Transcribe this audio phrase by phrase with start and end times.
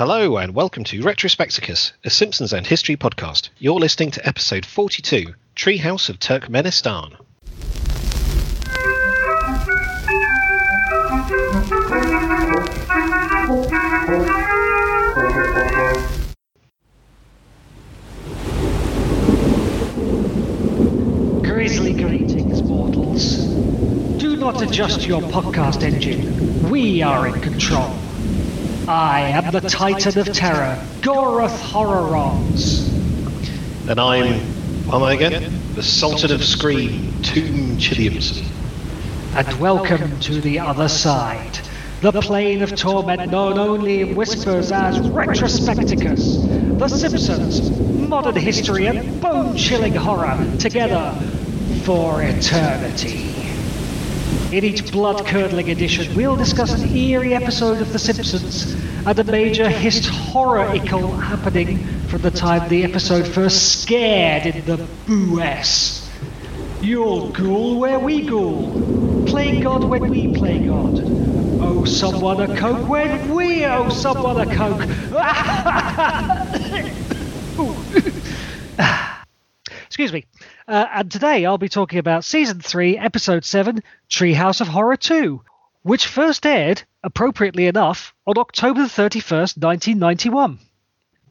[0.00, 3.50] Hello and welcome to Retrospecticus, a Simpsons and History podcast.
[3.58, 7.18] You're listening to episode 42, Treehouse of Turkmenistan.
[21.42, 23.44] Grisly greetings, mortals.
[24.16, 26.70] Do not adjust your podcast engine.
[26.70, 27.94] We are in control.
[28.90, 32.88] I am the Titan of Terror, Goroth Horrorons.
[33.88, 34.40] And I'm,
[34.92, 35.60] am I again?
[35.76, 38.44] The Sultan of Scream, Tomb Chilliamson.
[39.36, 41.60] And welcome to the other side.
[42.00, 46.76] The plane of torment known only in whispers as Retrospecticus.
[46.76, 47.70] The Simpsons,
[48.08, 51.14] modern history and bone-chilling horror together
[51.84, 53.39] for eternity.
[54.52, 58.72] In each blood-curdling edition, we'll discuss an eerie episode of The Simpsons
[59.06, 64.88] and a major hist horror-ical happening from the time the episode first scared in the
[65.06, 66.10] US.
[66.82, 69.24] You'll ghoul where we ghoul.
[69.26, 70.98] Play God when we play God.
[71.62, 74.82] Owe someone a Coke when we owe someone a Coke.
[79.86, 80.24] Excuse me.
[80.70, 85.42] Uh, and today I'll be talking about Season 3, Episode 7, Treehouse of Horror 2,
[85.82, 90.60] which first aired, appropriately enough, on October 31st, 1991.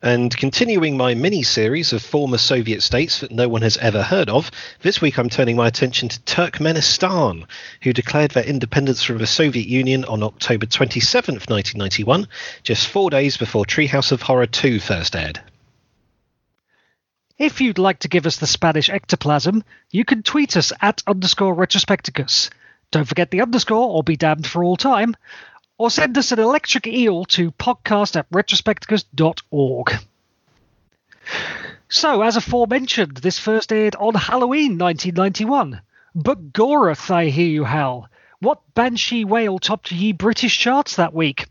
[0.01, 4.29] And continuing my mini series of former Soviet states that no one has ever heard
[4.29, 4.51] of,
[4.81, 7.45] this week I'm turning my attention to Turkmenistan,
[7.81, 12.27] who declared their independence from the Soviet Union on October 27th, 1991,
[12.63, 15.39] just four days before Treehouse of Horror 2 first aired.
[17.39, 21.55] If you'd like to give us the Spanish ectoplasm, you can tweet us at underscore
[21.55, 22.49] retrospecticus.
[22.91, 25.15] Don't forget the underscore or be damned for all time.
[25.77, 29.93] Or send us an electric eel to podcast at retrospecticus.org.
[31.87, 35.79] So, as aforementioned, this first aired on Halloween 1991.
[36.13, 38.09] But Goroth, I hear you howl.
[38.39, 41.47] What banshee whale topped ye British charts that week?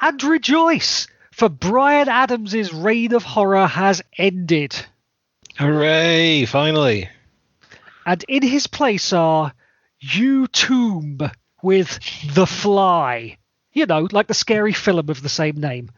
[0.00, 1.06] And rejoice!
[1.36, 4.74] For Bryan Adams' reign of horror has ended.
[5.58, 7.10] Hooray, finally.
[8.06, 9.52] And in his place are
[10.00, 11.18] You Tomb
[11.62, 12.00] with
[12.32, 13.36] The Fly.
[13.74, 15.90] You know, like the scary film of the same name.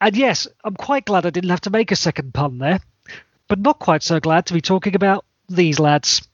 [0.00, 2.80] And yes, I'm quite glad I didn't have to make a second pun there,
[3.46, 6.26] but not quite so glad to be talking about these lads.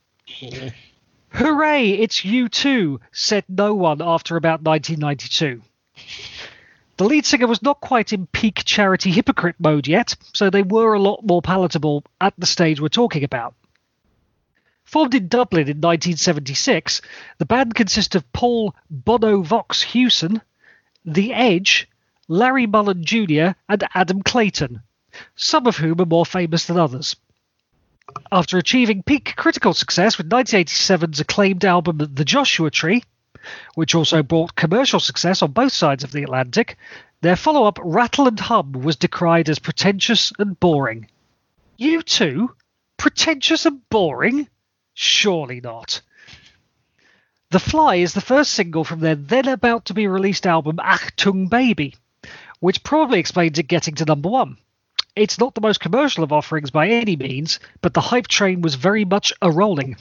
[1.29, 5.61] Hooray, it's you too, said no one after about 1992.
[6.97, 10.95] The lead singer was not quite in peak charity hypocrite mode yet, so they were
[10.95, 13.55] a lot more palatable at the stage we're talking about.
[14.85, 17.01] Formed in Dublin in 1976,
[17.39, 20.41] the band consists of Paul Bono Vox Hewson,
[21.05, 21.89] The Edge,
[22.29, 24.83] Larry Mullen Jr., and Adam Clayton,
[25.35, 27.17] some of whom are more famous than others.
[28.31, 33.03] After achieving peak critical success with 1987's acclaimed album The Joshua Tree,
[33.75, 36.77] which also brought commercial success on both sides of the Atlantic,
[37.21, 41.09] their follow up Rattle and Hum was decried as pretentious and boring.
[41.77, 42.55] You too?
[42.97, 44.49] Pretentious and boring?
[44.95, 46.01] Surely not.
[47.51, 51.49] The Fly is the first single from their then about to be released album Achtung
[51.49, 51.95] Baby,
[52.61, 54.57] which probably explains it getting to number one.
[55.17, 58.75] It's not the most commercial of offerings by any means, but the hype train was
[58.75, 59.97] very much a rolling.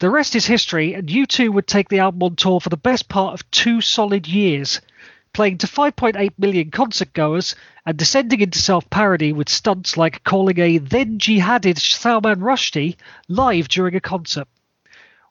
[0.00, 3.06] The rest is history, and U2 would take the album on tour for the best
[3.10, 4.80] part of two solid years,
[5.34, 10.58] playing to 5.8 million concert goers and descending into self parody with stunts like calling
[10.58, 12.96] a then jihadid Salman Rushdie
[13.28, 14.48] live during a concert.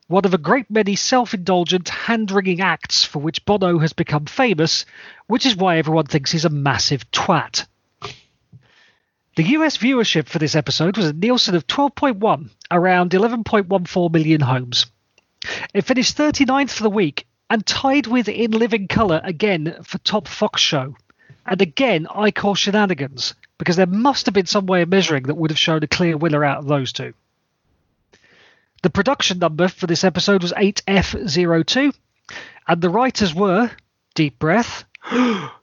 [0.05, 4.27] One of a great many self indulgent, hand wringing acts for which Bono has become
[4.27, 4.85] famous,
[5.25, 7.65] which is why everyone thinks he's a massive twat.
[9.39, 14.87] The US viewership for this episode was a Nielsen of 12.1, around 11.14 million homes.
[15.73, 20.27] It finished 39th for the week and tied with In Living Colour again for Top
[20.27, 20.97] Fox Show.
[21.45, 25.35] And again, I call shenanigans, because there must have been some way of measuring that
[25.35, 27.13] would have shown a clear winner out of those two.
[28.83, 31.95] The production number for this episode was 8F02,
[32.67, 33.71] and the writers were,
[34.15, 34.83] deep breath,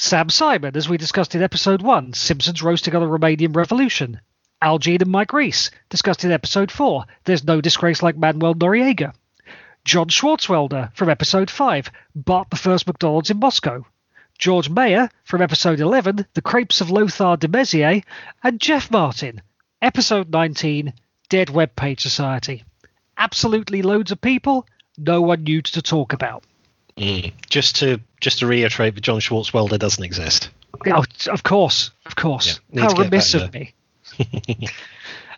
[0.00, 4.20] Sam Simon, as we discussed in episode 1, Simpsons Roasting on the Romanian Revolution.
[4.62, 9.12] Al Jean and Mike Reiss, discussed in episode 4, There's No Disgrace Like Manuel Noriega.
[9.84, 13.84] John Swartzwelder from episode 5, Bart the First McDonald's in Moscow.
[14.38, 18.04] George Meyer from episode 11, The Crepes of Lothar de Maizière,
[18.44, 19.42] and Jeff Martin,
[19.82, 20.92] episode 19,
[21.28, 22.62] Dead Web Page Society.
[23.16, 24.64] Absolutely loads of people,
[24.96, 26.44] no one new to talk about.
[26.98, 27.32] Mm.
[27.48, 30.50] Just to just to reiterate that John Swartzwelder doesn't exist.
[30.86, 32.60] Oh, of course, of course.
[32.72, 33.74] Yeah, How remiss of me.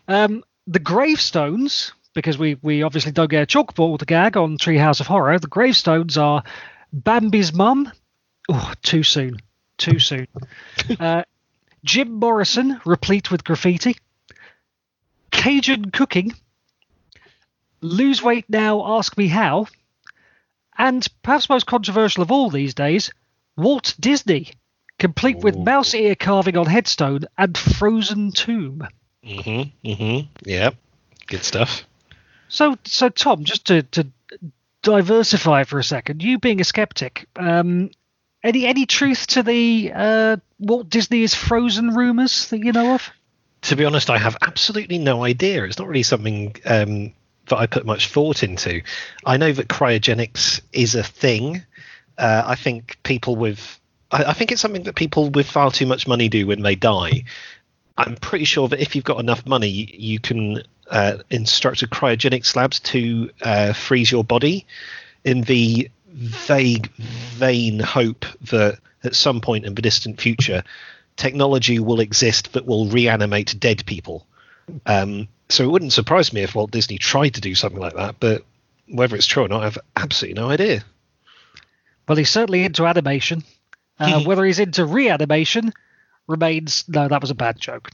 [0.09, 5.07] um, the gravestones, because we we obviously don't get a chalkboard gag on Treehouse of
[5.07, 5.39] Horror.
[5.39, 6.43] The gravestones are
[6.93, 7.93] Bambi's mum.
[8.49, 9.37] Oh, too soon,
[9.77, 10.27] too soon.
[10.99, 11.25] uh,
[11.85, 13.97] Jim Morrison, replete with graffiti.
[15.31, 16.35] Cajun cooking.
[17.83, 19.67] Lose weight now, ask me how.
[20.81, 23.11] And perhaps most controversial of all these days,
[23.55, 24.53] Walt Disney,
[24.99, 28.89] complete with mouse ear carving on headstone and frozen tomb.
[29.23, 29.87] Mm-hmm.
[29.87, 30.29] Mm-hmm.
[30.49, 30.71] Yeah.
[31.27, 31.85] Good stuff.
[32.49, 34.07] So, so Tom, just to, to
[34.81, 37.91] diversify for a second, you being a skeptic, um,
[38.43, 43.11] any any truth to the uh, Walt Disney is frozen rumors that you know of?
[43.63, 45.63] To be honest, I have absolutely no idea.
[45.65, 47.13] It's not really something um,
[47.51, 48.83] that I put much thought into.
[49.25, 51.63] I know that cryogenics is a thing.
[52.19, 53.79] Uh, I think people with,
[54.11, 56.75] I, I think it's something that people with far too much money do when they
[56.75, 57.25] die.
[57.97, 62.45] I'm pretty sure that if you've got enough money, you can uh, instruct a cryogenic
[62.45, 64.67] slabs to uh, freeze your body
[65.25, 70.63] in the vague, vain hope that at some point in the distant future,
[71.17, 74.27] technology will exist that will reanimate dead people.
[74.87, 78.17] Um, so it wouldn't surprise me if Walt Disney tried to do something like that,
[78.21, 78.45] but
[78.89, 80.85] whether it's true or not, I have absolutely no idea.
[82.09, 83.45] Well, he's certainly into animation.
[83.99, 85.73] Uh, whether he's into reanimation
[86.27, 86.85] remains.
[86.89, 87.91] No, that was a bad joke.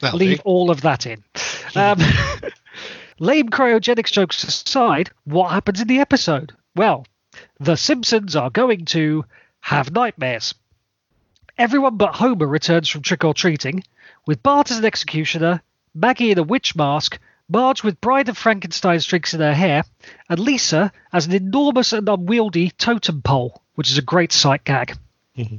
[0.00, 0.42] That'll Leave do.
[0.44, 1.24] all of that in.
[1.74, 1.98] Um,
[3.18, 6.54] lame cryogenics jokes aside, what happens in the episode?
[6.74, 7.06] Well,
[7.58, 9.24] the Simpsons are going to
[9.60, 10.54] have nightmares.
[11.58, 13.82] Everyone but Homer returns from trick or treating,
[14.26, 15.62] with Bart as an executioner,
[15.98, 19.82] Maggie in a witch mask, Marge with Bride of Frankenstein's drinks in her hair,
[20.28, 24.94] and Lisa as an enormous and unwieldy totem pole, which is a great sight gag.
[25.38, 25.56] Mm-hmm.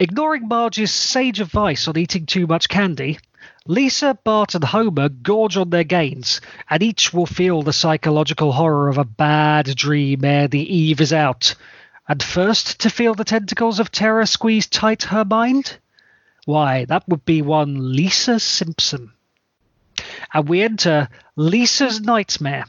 [0.00, 3.20] Ignoring Marge's sage advice on eating too much candy,
[3.64, 8.88] Lisa, Bart, and Homer gorge on their gains, and each will feel the psychological horror
[8.88, 11.54] of a bad dream ere the eve is out.
[12.08, 15.78] And first to feel the tentacles of terror squeeze tight her mind?
[16.44, 19.13] Why, that would be one Lisa Simpson.
[20.32, 22.64] And we enter Lisa's Nightmare.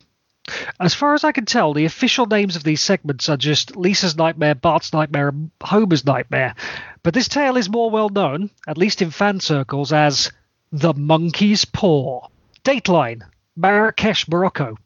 [0.80, 4.16] As far as I can tell, the official names of these segments are just Lisa's
[4.16, 6.54] Nightmare, Bart's Nightmare, and Homer's Nightmare.
[7.02, 10.32] But this tale is more well known, at least in fan circles, as
[10.72, 12.28] The Monkey's Paw.
[12.64, 13.24] Dateline
[13.56, 14.78] Marrakesh, Morocco.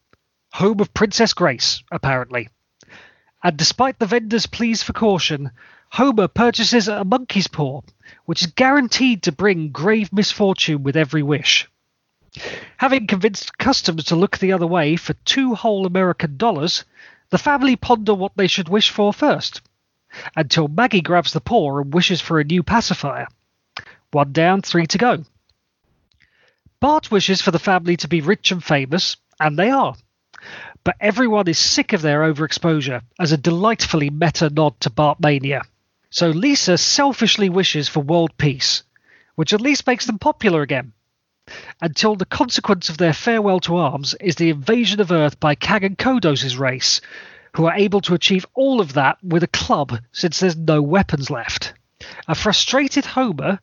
[0.54, 2.50] Home of Princess Grace, apparently.
[3.44, 5.52] And despite the vendor's pleas for caution,
[5.92, 7.82] Homer purchases a monkey's paw,
[8.26, 11.68] which is guaranteed to bring grave misfortune with every wish.
[12.78, 16.86] Having convinced customers to look the other way for two whole American dollars,
[17.30, 19.62] the family ponder what they should wish for first,
[20.36, 23.28] until Maggie grabs the paw and wishes for a new pacifier.
[24.12, 25.26] One down, three to go.
[26.80, 29.96] Bart wishes for the family to be rich and famous, and they are.
[30.84, 35.64] But everyone is sick of their overexposure as a delightfully meta nod to Bartmania.
[36.10, 38.84] So Lisa selfishly wishes for world peace,
[39.36, 40.94] which at least makes them popular again
[41.82, 45.84] until the consequence of their farewell to arms is the invasion of Earth by Kang
[45.84, 47.02] and Kodos' race,
[47.56, 51.30] who are able to achieve all of that with a club since there's no weapons
[51.30, 51.74] left.
[52.28, 53.60] A frustrated Homer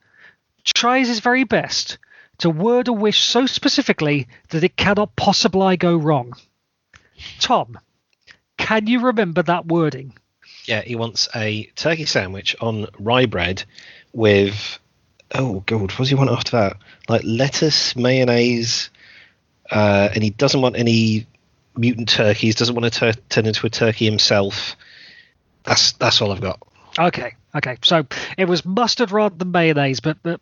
[0.64, 1.98] tries his very best
[2.38, 6.34] to word a wish so specifically that it cannot possibly go wrong.
[7.40, 7.78] Tom,
[8.58, 10.14] can you remember that wording?
[10.66, 13.64] Yeah, he wants a turkey sandwich on rye bread
[14.12, 14.78] with
[15.34, 16.76] oh god, what does he want after that?
[17.08, 18.90] Like lettuce, mayonnaise,
[19.70, 21.26] uh, and he doesn't want any
[21.76, 22.54] mutant turkeys.
[22.54, 24.76] Doesn't want to tur- turn into a turkey himself.
[25.64, 26.60] That's that's all I've got.
[26.98, 27.76] Okay, okay.
[27.84, 28.06] So
[28.38, 30.40] it was mustard rather than mayonnaise, but, but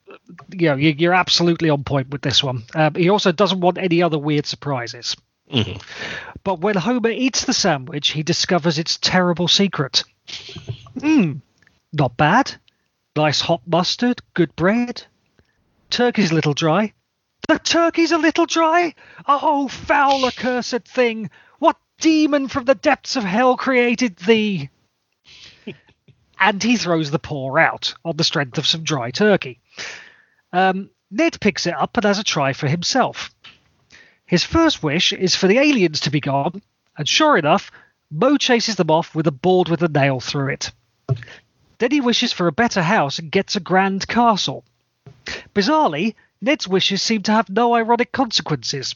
[0.52, 2.62] you know, you, you're absolutely on point with this one.
[2.74, 5.16] Um, he also doesn't want any other weird surprises.
[5.52, 5.82] Mhm.
[6.44, 10.04] But when Homer eats the sandwich, he discovers its terrible secret.
[10.96, 11.40] Mmm,
[11.92, 12.54] not bad.
[13.16, 15.04] Nice hot mustard, good bread.
[15.88, 16.92] Turkey's a little dry.
[17.46, 18.94] The turkey's a little dry?
[19.26, 21.30] Oh, foul accursed thing!
[21.58, 24.70] What demon from the depths of hell created thee?
[26.40, 29.60] and he throws the paw out on the strength of some dry turkey.
[30.52, 33.30] Um, Ned picks it up and has a try for himself.
[34.26, 36.60] His first wish is for the aliens to be gone,
[36.98, 37.70] and sure enough,
[38.10, 40.72] Moe chases them off with a board with a nail through it.
[41.78, 44.64] Then he wishes for a better house and gets a grand castle.
[45.54, 48.94] Bizarrely, Ned's wishes seem to have no ironic consequences,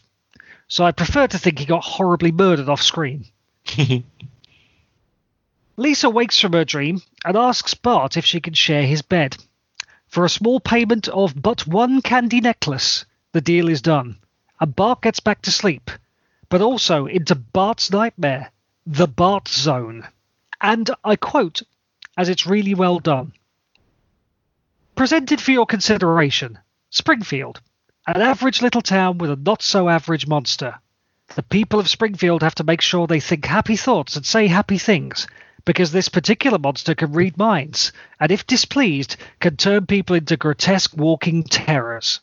[0.69, 3.27] so I prefer to think he got horribly murdered off screen.
[5.77, 9.37] Lisa wakes from her dream and asks Bart if she can share his bed.
[10.09, 14.19] For a small payment of but one candy necklace, the deal is done,
[14.61, 15.91] and Bart gets back to sleep,
[16.49, 18.51] but also into Bart's nightmare,
[18.87, 20.07] the Bart Zone.
[20.61, 21.63] And I quote,
[22.19, 23.33] as it's really well done.
[24.97, 26.59] Presented for your consideration
[26.91, 27.61] Springfield,
[28.09, 30.75] an average little town with a not so average monster.
[31.37, 34.79] The people of Springfield have to make sure they think happy thoughts and say happy
[34.79, 35.29] things,
[35.65, 40.97] because this particular monster can read minds, and if displeased, can turn people into grotesque
[40.97, 42.21] walking terrors.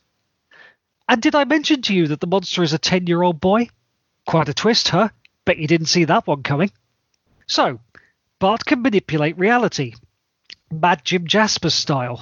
[1.07, 3.69] And did I mention to you that the monster is a 10 year old boy?
[4.25, 5.09] Quite a twist, huh?
[5.45, 6.71] Bet you didn't see that one coming.
[7.47, 7.79] So,
[8.45, 9.95] Bart can manipulate reality.
[10.71, 12.21] Mad Jim Jaspers style.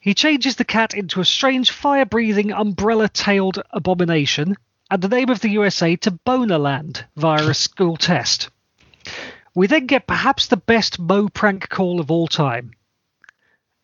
[0.00, 4.56] He changes the cat into a strange fire breathing, umbrella tailed abomination
[4.90, 8.48] and the name of the USA to Bonerland via a school test.
[9.54, 12.70] We then get perhaps the best Moe prank call of all time.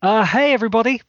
[0.01, 1.03] Uh, hey everybody,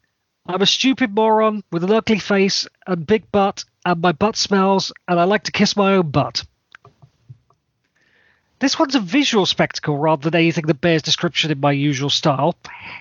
[0.46, 4.92] I'm a stupid moron with an ugly face and big butt, and my butt smells,
[5.08, 6.44] and I like to kiss my own butt.
[8.60, 12.56] This one's a visual spectacle rather than anything that bears description in my usual style,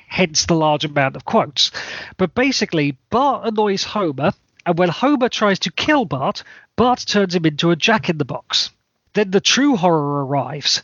[0.09, 1.71] hence the large amount of quotes.
[2.17, 4.33] But basically, Bart annoys Homer,
[4.67, 6.43] and when Homer tries to kill Bart,
[6.75, 8.71] Bart turns him into a jack in the box.
[9.13, 10.83] Then the true horror arrives,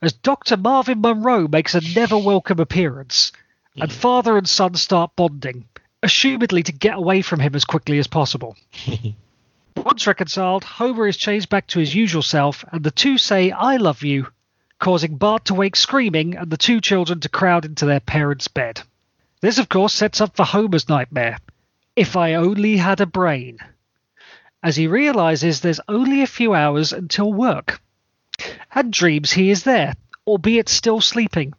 [0.00, 0.56] as Dr.
[0.56, 3.30] Marvin Monroe makes a never welcome appearance,
[3.76, 3.98] and hmm.
[3.98, 5.68] father and son start bonding,
[6.02, 8.56] assumedly to get away from him as quickly as possible.
[9.84, 13.76] Once reconciled, Homer is chased back to his usual self, and the two say, I
[13.76, 14.28] love you,
[14.78, 18.82] causing Bart to wake screaming and the two children to crowd into their parents' bed.
[19.40, 21.38] This, of course, sets up for Homer's nightmare.
[21.96, 23.58] If I only had a brain.
[24.62, 27.80] As he realizes there's only a few hours until work,
[28.74, 29.94] and dreams he is there,
[30.26, 31.54] albeit still sleeping.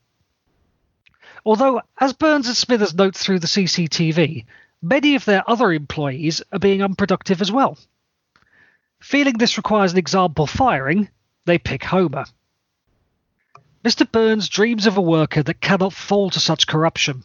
[1.46, 4.46] Although, as Burns and Smithers note through the CCTV,
[4.82, 7.78] many of their other employees are being unproductive as well.
[9.02, 11.10] Feeling this requires an example firing,
[11.46, 12.26] they pick Homer.
[13.84, 14.10] Mr.
[14.10, 17.24] Burns dreams of a worker that cannot fall to such corruption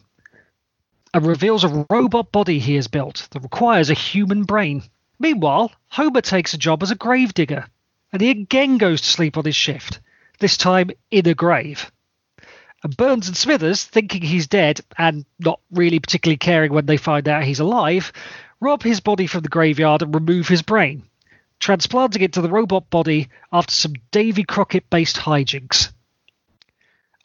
[1.13, 4.83] and reveals a robot body he has built that requires a human brain.
[5.19, 7.67] Meanwhile, Homer takes a job as a gravedigger,
[8.11, 9.99] and he again goes to sleep on his shift,
[10.39, 11.91] this time in a grave.
[12.83, 17.27] And Burns and Smithers, thinking he's dead and not really particularly caring when they find
[17.27, 18.11] out he's alive,
[18.59, 21.03] rob his body from the graveyard and remove his brain,
[21.59, 25.91] transplanting it to the robot body after some Davy Crockett based hijinks.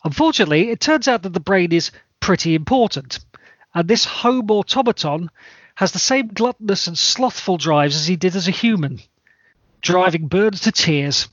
[0.05, 3.19] Unfortunately, it turns out that the brain is pretty important,
[3.75, 5.31] and this home automaton
[5.75, 9.01] has the same gluttonous and slothful drives as he did as a human,
[9.81, 11.29] driving Burns to tears.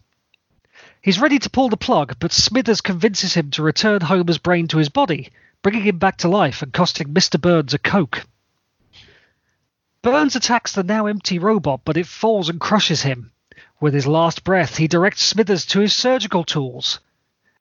[1.01, 4.77] He's ready to pull the plug, but Smithers convinces him to return Homer's brain to
[4.77, 5.29] his body,
[5.61, 7.39] bringing him back to life and costing Mr.
[7.39, 8.25] Burns a Coke.
[10.11, 13.33] Burns attacks the now empty robot, but it falls and crushes him.
[13.81, 17.01] With his last breath, he directs Smithers to his surgical tools,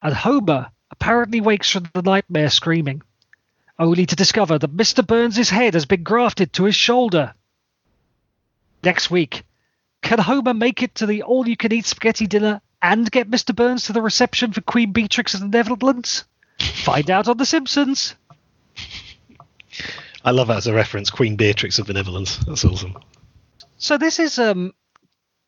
[0.00, 3.02] and Homer apparently wakes from the nightmare screaming,
[3.80, 5.04] only to discover that Mr.
[5.04, 7.34] Burns's head has been grafted to his shoulder.
[8.84, 9.42] Next week,
[10.02, 13.56] can Homer make it to the all you can eat spaghetti dinner and get Mr.
[13.56, 16.24] Burns to the reception for Queen Beatrix of the Netherlands?
[16.60, 18.14] Find out on The Simpsons.
[20.26, 22.44] I love that as a reference, Queen Beatrix of Netherlands.
[22.46, 22.98] That's awesome.
[23.78, 24.74] So this is um,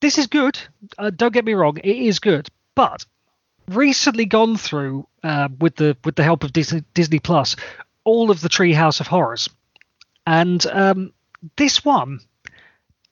[0.00, 0.56] this is good.
[0.96, 2.48] Uh, don't get me wrong, it is good.
[2.76, 3.04] But
[3.66, 7.56] recently gone through uh, with the with the help of Disney, Disney Plus
[8.04, 9.50] all of the Treehouse of Horrors,
[10.26, 11.12] and um,
[11.56, 12.20] this one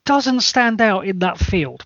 [0.04, 1.84] doesn't stand out in that field.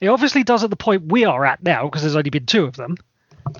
[0.00, 2.64] It obviously does at the point we are at now because there's only been two
[2.64, 2.96] of them,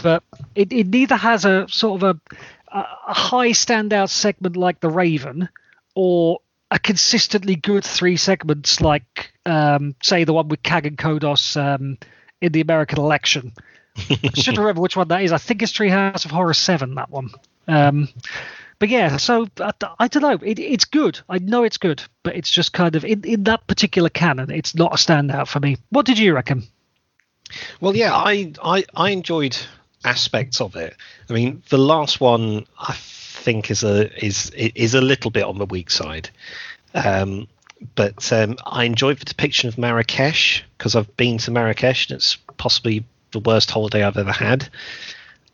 [0.03, 0.23] but
[0.55, 2.37] it, it neither has a sort of a,
[2.75, 5.49] a high standout segment like The Raven
[5.95, 6.41] or
[6.71, 11.99] a consistently good three segments like, um, say, the one with Kang and Kodos um,
[12.41, 13.53] in the American election.
[13.97, 15.33] I should remember which one that is.
[15.33, 17.31] I think it's Treehouse of Horror 7, that one.
[17.69, 18.09] Um,
[18.79, 20.39] but yeah, so I, I don't know.
[20.47, 21.21] It, it's good.
[21.29, 24.75] I know it's good, but it's just kind of in, in that particular canon, it's
[24.75, 25.77] not a standout for me.
[25.91, 26.65] What did you reckon?
[27.81, 29.57] Well, yeah, I, I, I enjoyed
[30.05, 30.95] aspects of it.
[31.29, 35.59] I mean, the last one I think is a is is a little bit on
[35.59, 36.31] the weak side.
[36.95, 37.49] Um,
[37.95, 42.37] but um, I enjoyed the depiction of Marrakesh because I've been to Marrakesh and it's
[42.57, 44.69] possibly the worst holiday I've ever had.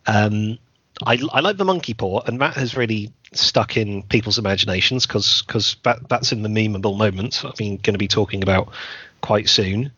[0.07, 0.59] Um,
[1.04, 5.42] I, I like the monkey paw, and that has really stuck in people's imaginations because
[5.42, 8.73] because that, that's in the memeable moments I've been going to be talking about
[9.21, 9.92] quite soon.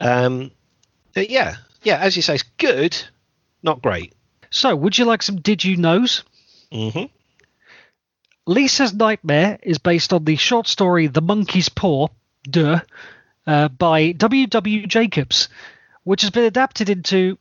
[0.00, 0.50] Um,
[1.14, 2.96] yeah, yeah, as you say, it's good,
[3.66, 4.14] not great.
[4.50, 6.24] So, would you like some Did You Knows?
[6.72, 7.04] hmm
[8.46, 12.08] Lisa's Nightmare is based on the short story The Monkey's Paw,
[12.48, 12.80] duh,
[13.44, 14.46] uh, by W.
[14.46, 14.86] W.
[14.86, 15.48] Jacobs,
[16.04, 17.38] which has been adapted into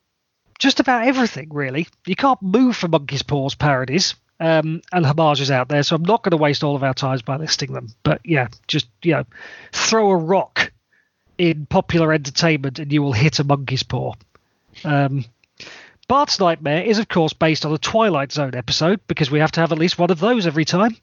[0.57, 1.87] just about everything, really.
[2.07, 6.23] You can't move for Monkey's Paws parodies um, and homages out there, so I'm not
[6.23, 7.89] going to waste all of our time by listing them.
[8.01, 9.25] But yeah, just, you know,
[9.73, 10.71] throw a rock
[11.37, 14.13] in popular entertainment and you will hit a monkey's paw.
[14.83, 15.25] Um,
[16.07, 19.59] Bart's Nightmare is, of course, based on a Twilight Zone episode because we have to
[19.61, 20.95] have at least one of those every time.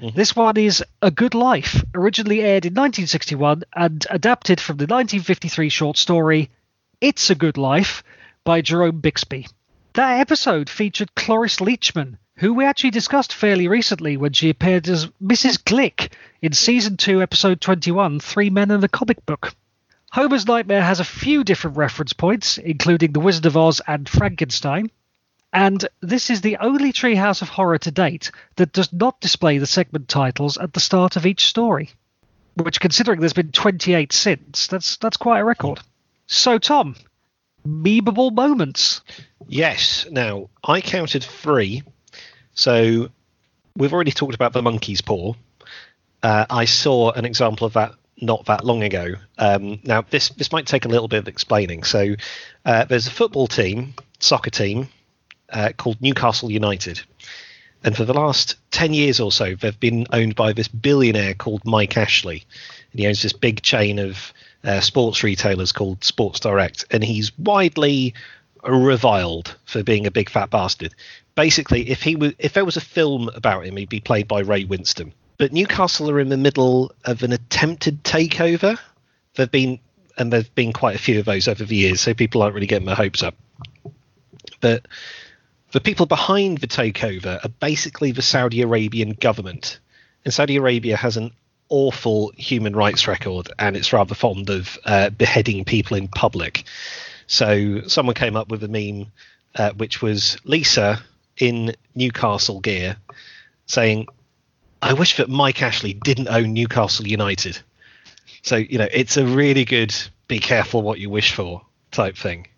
[0.00, 0.16] Mm-hmm.
[0.16, 5.68] This one is A Good Life, originally aired in 1961 and adapted from the 1953
[5.68, 6.50] short story
[7.00, 8.02] It's a Good Life
[8.42, 9.46] by Jerome Bixby.
[9.92, 15.06] That episode featured Cloris Leachman, who we actually discussed fairly recently when she appeared as
[15.22, 15.62] Mrs.
[15.62, 16.10] Glick
[16.42, 19.54] in season 2, episode 21, Three Men and a Comic Book.
[20.14, 24.92] Homer's Nightmare has a few different reference points, including The Wizard of Oz and Frankenstein.
[25.52, 29.66] And this is the only Treehouse of Horror to date that does not display the
[29.66, 31.90] segment titles at the start of each story.
[32.54, 35.80] Which, considering there's been 28 since, that's that's quite a record.
[36.28, 36.94] So, Tom,
[37.66, 39.00] memeable moments.
[39.48, 40.06] Yes.
[40.08, 41.82] Now, I counted three.
[42.54, 43.08] So
[43.76, 45.34] we've already talked about the monkey's paw.
[46.22, 47.94] Uh, I saw an example of that
[48.24, 49.14] not that long ago.
[49.38, 51.84] Um, now, this this might take a little bit of explaining.
[51.84, 52.14] So
[52.64, 54.88] uh, there's a football team, soccer team,
[55.50, 57.00] uh, called Newcastle United.
[57.84, 61.66] And for the last 10 years or so, they've been owned by this billionaire called
[61.66, 62.44] Mike Ashley.
[62.92, 64.32] And he owns this big chain of
[64.64, 66.86] uh, sports retailers called Sports Direct.
[66.90, 68.14] And he's widely
[68.66, 70.94] reviled for being a big fat bastard.
[71.34, 74.40] Basically, if he was, if there was a film about him, he'd be played by
[74.40, 75.12] Ray Winstone.
[75.38, 78.78] But Newcastle are in the middle of an attempted takeover.
[79.34, 79.80] There've been,
[80.16, 82.66] and there've been quite a few of those over the years, so people aren't really
[82.66, 83.34] getting their hopes up.
[84.60, 84.86] But
[85.72, 89.80] the people behind the takeover are basically the Saudi Arabian government.
[90.24, 91.32] And Saudi Arabia has an
[91.68, 96.64] awful human rights record and it's rather fond of uh, beheading people in public.
[97.26, 99.10] So someone came up with a meme
[99.56, 101.02] uh, which was Lisa
[101.38, 102.96] in Newcastle gear
[103.66, 104.06] saying,
[104.84, 107.58] I wish that Mike Ashley didn't own Newcastle United.
[108.42, 109.94] So, you know, it's a really good
[110.28, 112.48] be careful what you wish for type thing.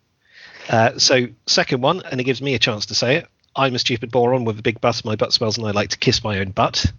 [0.68, 3.28] Uh, so, second one, and it gives me a chance to say it.
[3.54, 5.04] I'm a stupid moron with a big butt.
[5.04, 6.92] My butt smells, and I like to kiss my own butt.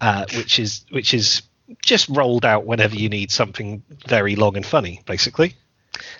[0.00, 1.42] Uh, which is which is
[1.84, 5.56] just rolled out whenever you need something very long and funny, basically.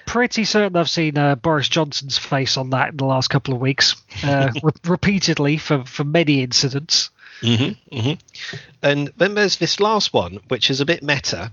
[0.05, 3.61] Pretty certain I've seen uh, Boris Johnson's face on that in the last couple of
[3.61, 7.09] weeks, uh, re- repeatedly for, for many incidents.
[7.40, 8.57] Mm-hmm, mm-hmm.
[8.83, 11.50] And then there's this last one, which is a bit meta,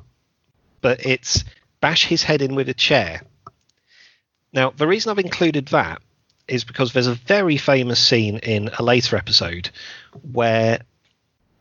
[0.82, 1.43] but it's
[1.80, 3.21] bash his head in with a chair.
[4.54, 6.02] Now, the reason I've included that
[6.47, 9.69] is because there's a very famous scene in a later episode
[10.32, 10.80] where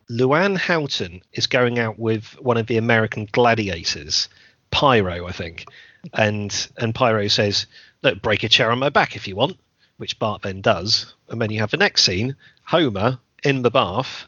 [0.09, 4.29] Luann Houghton is going out with one of the American gladiators,
[4.71, 5.67] Pyro, I think,
[6.13, 7.67] and and Pyro says,
[8.03, 9.59] "Look, break a chair on my back if you want,"
[9.97, 14.27] which Bart then does, and then you have the next scene, Homer in the bath,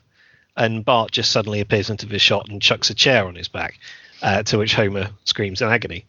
[0.56, 3.78] and Bart just suddenly appears into the shot and chucks a chair on his back,
[4.22, 6.04] uh, to which Homer screams in agony,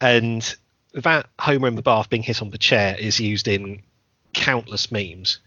[0.00, 0.56] and
[0.94, 3.82] that Homer in the bath being hit on the chair is used in
[4.32, 5.38] countless memes.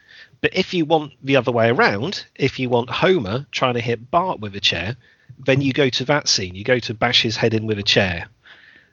[0.42, 4.12] But if you want the other way around, if you want Homer trying to hit
[4.12, 4.96] Bart with a chair,
[5.40, 6.56] then you go to that scene.
[6.56, 8.28] You go to bash his head in with a chair.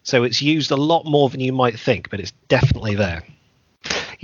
[0.03, 3.23] So it's used a lot more than you might think, but it's definitely there.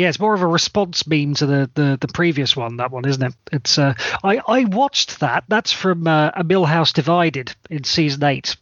[0.00, 2.78] Yeah, it's more of a response meme to the, the, the previous one.
[2.78, 3.34] That one, isn't it?
[3.52, 3.92] It's uh,
[4.24, 5.44] I I watched that.
[5.46, 8.56] That's from uh, a Milhouse Divided in season eight.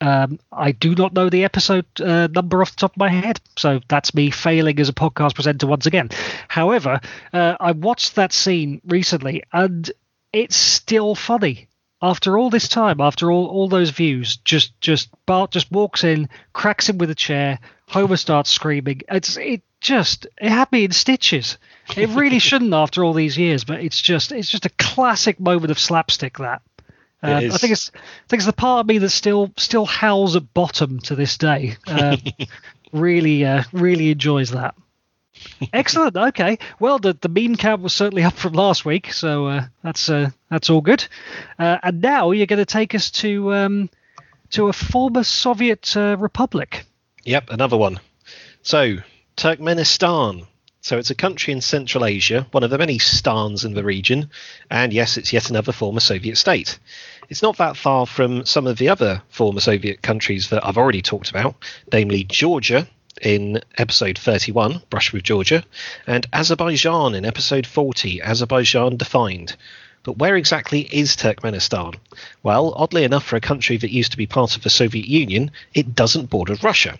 [0.00, 3.40] Um, I do not know the episode uh, number off the top of my head,
[3.56, 6.08] so that's me failing as a podcast presenter once again.
[6.48, 7.00] However,
[7.32, 9.88] uh, I watched that scene recently, and
[10.32, 11.68] it's still funny
[12.02, 14.38] after all this time, after all, all those views.
[14.38, 17.60] Just just Bart just walks in, cracks him with a chair.
[17.88, 19.02] Homer starts screaming.
[19.08, 21.58] It's it just it had me in stitches.
[21.96, 25.70] It really shouldn't after all these years, but it's just it's just a classic moment
[25.70, 26.62] of slapstick that.
[27.22, 27.50] Uh.
[27.52, 30.52] I think it's I think it's the part of me that still still howls at
[30.54, 31.76] bottom to this day.
[31.86, 32.16] Uh,
[32.92, 34.74] really uh, really enjoys that.
[35.72, 36.16] Excellent.
[36.16, 36.58] Okay.
[36.80, 40.30] Well, the the meme count was certainly up from last week, so uh, that's uh,
[40.50, 41.06] that's all good.
[41.58, 43.90] Uh, and now you're going to take us to um,
[44.50, 46.84] to a former Soviet uh, republic.
[47.24, 48.00] Yep, another one.
[48.62, 48.96] So,
[49.38, 50.48] Turkmenistan.
[50.80, 54.30] So, it's a country in Central Asia, one of the many stans in the region,
[54.68, 56.76] and yes, it's yet another former Soviet state.
[57.28, 61.02] It's not that far from some of the other former Soviet countries that I've already
[61.02, 61.54] talked about,
[61.92, 62.88] namely Georgia,
[63.22, 65.62] in episode 31, Brush with Georgia,
[66.08, 69.54] and Azerbaijan in episode 40, Azerbaijan Defined.
[70.02, 71.94] But where exactly is Turkmenistan?
[72.42, 75.52] Well, oddly enough, for a country that used to be part of the Soviet Union,
[75.74, 76.98] it doesn't border Russia.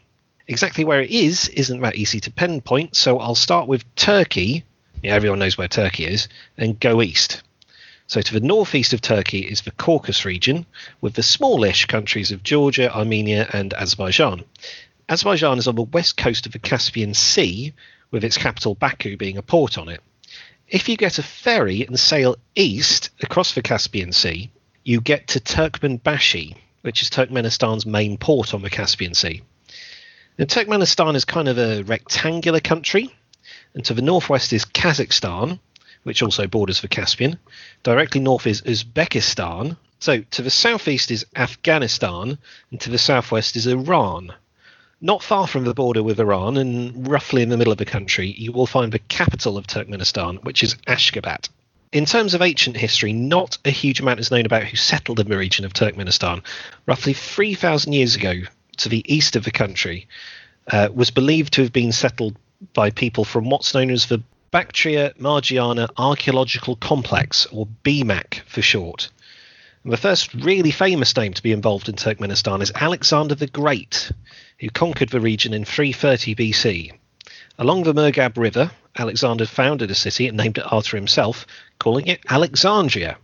[0.50, 4.64] Exactly where it is isn't that easy to pinpoint, so I'll start with Turkey.
[5.02, 7.42] Yeah, everyone knows where Turkey is, and go east.
[8.06, 10.64] So to the northeast of Turkey is the Caucasus region,
[11.02, 14.42] with the smallish countries of Georgia, Armenia, and Azerbaijan.
[15.11, 17.74] Azerbaijan is on the west coast of the Caspian Sea,
[18.11, 20.00] with its capital Baku being a port on it.
[20.66, 24.50] If you get a ferry and sail east across the Caspian Sea,
[24.82, 29.42] you get to Turkmenbashi, which is Turkmenistan's main port on the Caspian Sea.
[30.38, 33.12] Now, Turkmenistan is kind of a rectangular country,
[33.74, 35.59] and to the northwest is Kazakhstan,
[36.05, 37.40] which also borders the Caspian.
[37.83, 39.77] Directly north is Uzbekistan.
[39.98, 42.38] So to the southeast is Afghanistan,
[42.70, 44.33] and to the southwest is Iran.
[45.01, 48.33] Not far from the border with Iran and roughly in the middle of the country,
[48.38, 51.48] you will find the capital of Turkmenistan, which is Ashgabat.
[51.90, 55.29] In terms of ancient history, not a huge amount is known about who settled in
[55.29, 56.42] the region of Turkmenistan.
[56.87, 58.42] Roughly 3,000 years ago,
[58.78, 60.08] to the east of the country,
[60.70, 62.36] uh, was believed to have been settled
[62.74, 69.10] by people from what's known as the Bactria Margiana Archaeological Complex, or BMAC for short.
[69.84, 74.10] And the first really famous name to be involved in Turkmenistan is Alexander the Great,
[74.58, 76.92] who conquered the region in 330 BC.
[77.58, 81.46] Along the Murghab River, Alexander founded a city and named it after himself,
[81.78, 83.18] calling it Alexandria.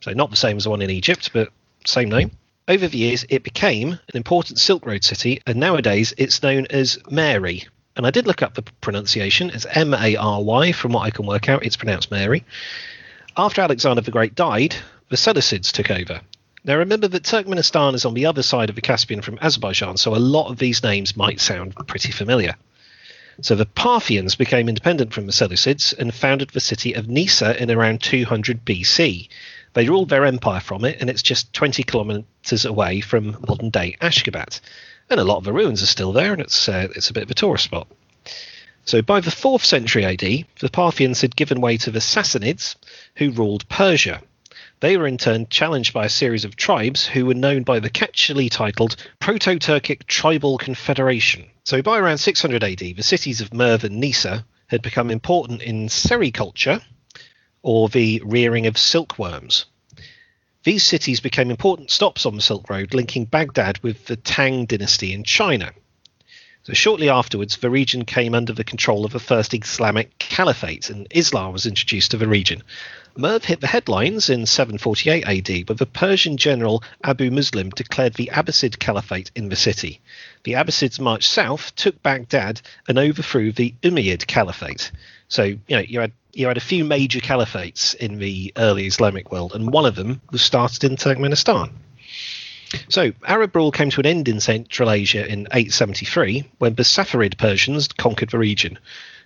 [0.00, 1.50] So not the same as the one in Egypt, but
[1.84, 2.30] same name.
[2.70, 7.00] Over the years, it became an important Silk Road city, and nowadays it's known as
[7.10, 7.66] Mary.
[7.96, 9.50] And I did look up the pronunciation.
[9.50, 10.70] It's M A R Y.
[10.70, 12.44] From what I can work out, it's pronounced Mary.
[13.36, 14.76] After Alexander the Great died,
[15.08, 16.20] the Seleucids took over.
[16.62, 20.14] Now remember that Turkmenistan is on the other side of the Caspian from Azerbaijan, so
[20.14, 22.54] a lot of these names might sound pretty familiar.
[23.40, 27.68] So the Parthians became independent from the Seleucids and founded the city of Nisa in
[27.68, 29.28] around 200 BC.
[29.72, 31.82] They ruled their empire from it, and it's just 20
[32.42, 34.60] kilometers away from modern day Ashgabat.
[35.10, 37.24] And a lot of the ruins are still there, and it's uh, it's a bit
[37.24, 37.86] of a tourist spot.
[38.86, 42.76] So by the 4th century AD, the Parthians had given way to the Sassanids,
[43.16, 44.22] who ruled Persia.
[44.80, 47.90] They were in turn challenged by a series of tribes who were known by the
[47.90, 51.44] catchily titled Proto Turkic Tribal Confederation.
[51.64, 55.88] So by around 600 AD, the cities of Merv and Nisa had become important in
[55.88, 56.82] sericulture,
[57.62, 59.66] or the rearing of silkworms.
[60.62, 65.12] These cities became important stops on the Silk Road, linking Baghdad with the Tang dynasty
[65.14, 65.72] in China.
[66.64, 71.06] So shortly afterwards, the region came under the control of the first Islamic caliphate, and
[71.10, 72.62] Islam was introduced to the region.
[73.16, 78.30] Merv hit the headlines in 748 AD, but the Persian general Abu Muslim declared the
[78.30, 80.00] Abbasid Caliphate in the city.
[80.44, 84.92] The Abbasids marched south, took Baghdad, and overthrew the Umayyad Caliphate.
[85.28, 89.32] So, you know, you had you had a few major caliphates in the early Islamic
[89.32, 91.70] world, and one of them was started in Turkmenistan.
[92.88, 97.36] So, Arab rule came to an end in Central Asia in 873 when the Saffarid
[97.36, 98.78] Persians conquered the region.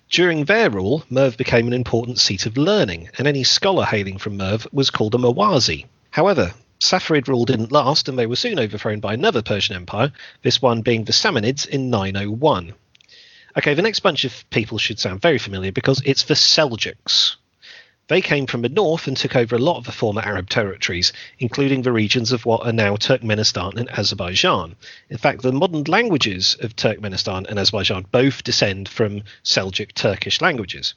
[0.08, 4.36] During their rule, Merv became an important seat of learning, and any scholar hailing from
[4.36, 5.86] Merv was called a Mawazi.
[6.10, 10.12] However, Saffarid rule didn't last, and they were soon overthrown by another Persian empire,
[10.42, 12.74] this one being the Samanids in 901.
[13.56, 17.36] Okay, the next bunch of people should sound very familiar because it's the Seljuks.
[18.08, 21.12] They came from the north and took over a lot of the former Arab territories,
[21.38, 24.74] including the regions of what are now Turkmenistan and Azerbaijan.
[25.08, 30.94] In fact, the modern languages of Turkmenistan and Azerbaijan both descend from Seljuk Turkish languages.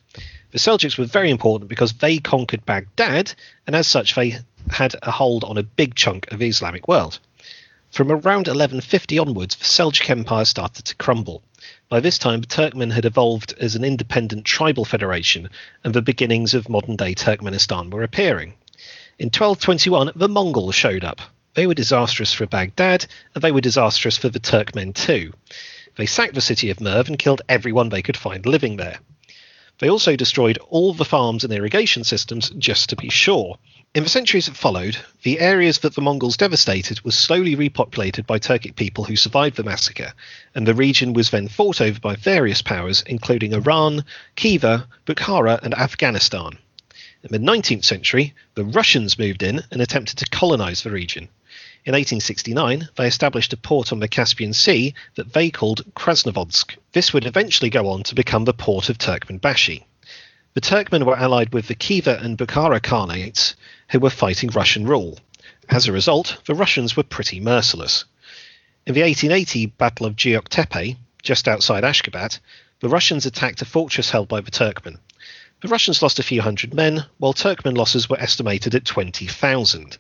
[0.52, 3.34] The Seljuks were very important because they conquered Baghdad,
[3.68, 4.40] and as such, they
[4.72, 7.20] had a hold on a big chunk of the Islamic world.
[7.92, 11.42] From around 1150 onwards, the Seljuk Empire started to crumble.
[11.90, 15.50] By this time, Turkmen had evolved as an independent tribal federation,
[15.86, 18.56] and the beginnings of modern day Turkmenistan were appearing.
[19.18, 21.22] In 1221, the Mongols showed up.
[21.54, 25.32] They were disastrous for Baghdad, and they were disastrous for the Turkmen too.
[25.96, 29.00] They sacked the city of Merv and killed everyone they could find living there.
[29.80, 33.58] They also destroyed all the farms and irrigation systems just to be sure.
[33.98, 38.38] In the centuries that followed, the areas that the Mongols devastated were slowly repopulated by
[38.38, 40.14] Turkic people who survived the massacre,
[40.54, 44.06] and the region was then fought over by various powers, including Iran,
[44.36, 46.60] Khiva, Bukhara, and Afghanistan.
[47.24, 51.24] In the 19th century, the Russians moved in and attempted to colonize the region.
[51.84, 56.76] In 1869, they established a port on the Caspian Sea that they called Krasnovodsk.
[56.92, 59.86] This would eventually go on to become the port of Turkmenbashi.
[60.54, 63.56] The Turkmen were allied with the Khiva and Bukhara Khanates,
[63.90, 65.20] who were fighting Russian rule.
[65.70, 68.06] As a result, the Russians were pretty merciless.
[68.86, 72.40] In the 1880 Battle of Geoktepe, just outside Ashgabat,
[72.80, 75.00] the Russians attacked a fortress held by the Turkmen.
[75.62, 79.98] The Russians lost a few hundred men, while Turkmen losses were estimated at 20,000.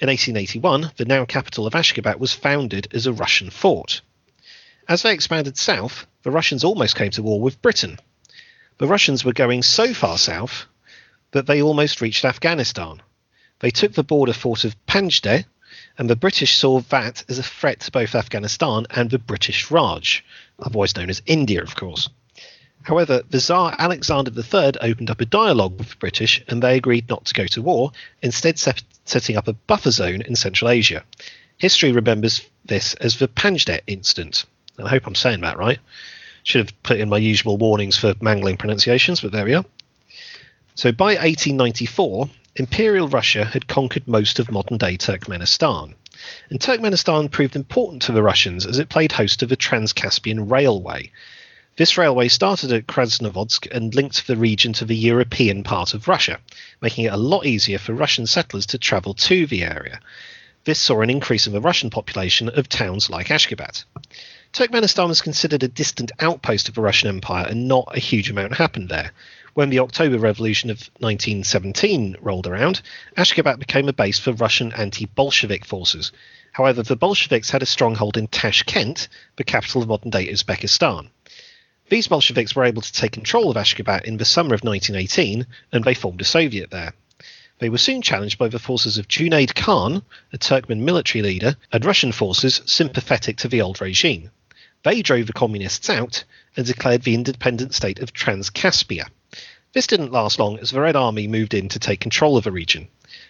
[0.00, 4.00] In 1881, the now capital of Ashgabat was founded as a Russian fort.
[4.88, 7.98] As they expanded south, the Russians almost came to war with Britain.
[8.78, 10.66] The Russians were going so far south
[11.32, 13.00] that they almost reached Afghanistan.
[13.60, 15.44] They took the border fort of Panjshir,
[15.98, 20.24] and the British saw that as a threat to both Afghanistan and the British Raj,
[20.58, 22.08] otherwise known as India, of course.
[22.82, 27.08] However, the Tsar Alexander III opened up a dialogue with the British and they agreed
[27.08, 31.04] not to go to war, instead set, setting up a buffer zone in Central Asia.
[31.58, 34.46] History remembers this as the Panjshir incident.
[34.78, 35.78] I hope I'm saying that right.
[36.42, 39.64] Should have put in my usual warnings for mangling pronunciations, but there we are.
[40.74, 45.94] So by 1894, Imperial Russia had conquered most of modern day Turkmenistan.
[46.50, 50.48] And Turkmenistan proved important to the Russians as it played host to the Trans Caspian
[50.48, 51.10] Railway.
[51.76, 56.38] This railway started at Krasnovodsk and linked the region to the European part of Russia,
[56.82, 60.00] making it a lot easier for Russian settlers to travel to the area.
[60.64, 63.84] This saw an increase in the Russian population of towns like Ashgabat.
[64.52, 68.56] Turkmenistan was considered a distant outpost of the Russian Empire, and not a huge amount
[68.56, 69.12] happened there.
[69.54, 72.82] When the October Revolution of 1917 rolled around,
[73.16, 76.12] Ashgabat became a base for Russian anti Bolshevik forces.
[76.52, 81.08] However, the Bolsheviks had a stronghold in Tashkent, the capital of modern day Uzbekistan.
[81.88, 85.82] These Bolsheviks were able to take control of Ashgabat in the summer of 1918, and
[85.82, 86.92] they formed a Soviet there.
[87.58, 91.84] They were soon challenged by the forces of Junaid Khan, a Turkmen military leader, and
[91.84, 94.30] Russian forces sympathetic to the old regime.
[94.84, 96.22] They drove the communists out
[96.56, 99.08] and declared the independent state of Transcaspia.
[99.72, 102.50] This didn't last long as the Red Army moved in to take control of the
[102.50, 102.88] region.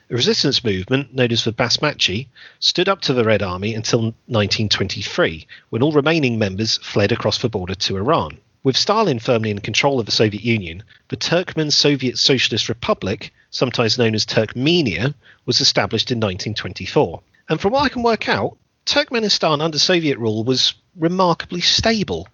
[0.09, 2.29] The resistance movement, known as the Basmachi,
[2.61, 7.51] stood up to the Red Army until 1923, when all remaining members fled across the
[7.51, 8.39] border to Iran.
[8.63, 13.99] With Stalin firmly in control of the Soviet Union, the Turkmen Soviet Socialist Republic, sometimes
[13.99, 17.21] known as Turkmenia, was established in 1924.
[17.51, 22.29] And from what I can work out, Turkmenistan under Soviet rule was remarkably stable.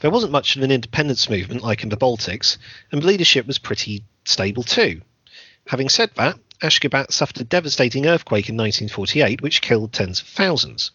[0.00, 2.58] There wasn't much of an independence movement like in the Baltics,
[2.92, 5.00] and leadership was pretty stable too.
[5.68, 10.90] Having said that, Ashgabat suffered a devastating earthquake in 1948 which killed tens of thousands.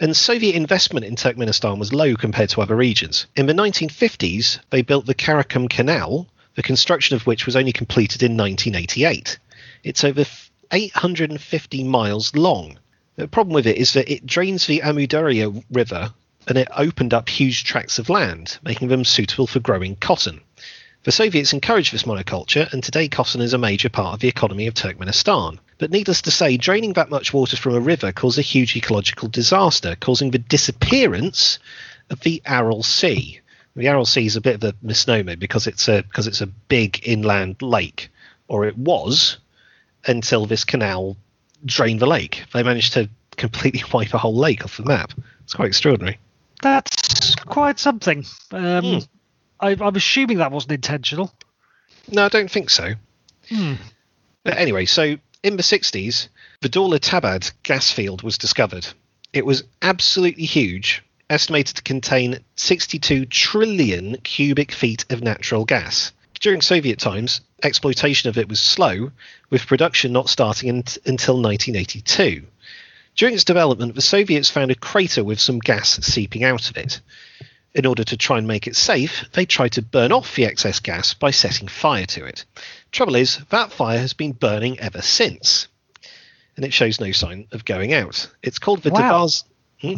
[0.00, 3.26] And Soviet investment in Turkmenistan was low compared to other regions.
[3.36, 8.22] In the 1950s, they built the Karakum Canal, the construction of which was only completed
[8.22, 9.38] in 1988.
[9.84, 10.26] It's over
[10.72, 12.78] 850 miles long
[13.16, 16.12] the problem with it is that it drains the Amudarya River
[16.46, 20.40] and it opened up huge tracts of land, making them suitable for growing cotton.
[21.06, 24.66] The Soviets encouraged this monoculture, and today cotton is a major part of the economy
[24.66, 25.58] of Turkmenistan.
[25.78, 29.28] But needless to say, draining that much water from a river caused a huge ecological
[29.28, 31.58] disaster, causing the disappearance
[32.10, 33.40] of the Aral Sea.
[33.76, 36.46] The Aral Sea is a bit of a misnomer because it's a because it's a
[36.46, 38.10] big inland lake,
[38.48, 39.36] or it was
[40.06, 41.16] until this canal
[41.64, 42.44] drained the lake.
[42.52, 45.12] They managed to completely wipe a whole lake off the map.
[45.44, 46.18] It's quite extraordinary.
[46.62, 48.24] That's quite something.
[48.50, 48.98] Um, hmm.
[49.60, 51.32] I, am assuming that wasn't intentional.
[52.10, 52.94] No, I don't think so.
[53.48, 53.74] Hmm.
[54.44, 56.28] But anyway, so in the 60s,
[56.60, 58.86] the Dauletabad gas field was discovered.
[59.32, 66.12] It was absolutely huge, estimated to contain 62 trillion cubic feet of natural gas.
[66.40, 69.10] During Soviet times, exploitation of it was slow,
[69.50, 72.44] with production not starting in, until 1982.
[73.16, 77.00] During its development, the Soviets found a crater with some gas seeping out of it.
[77.74, 80.80] In order to try and make it safe, they tried to burn off the excess
[80.80, 82.44] gas by setting fire to it.
[82.92, 85.68] Trouble is, that fire has been burning ever since,
[86.56, 88.30] and it shows no sign of going out.
[88.42, 89.28] It's called the wow.
[89.80, 89.94] Hmm?